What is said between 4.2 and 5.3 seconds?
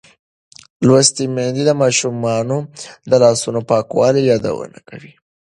یادونه کوي.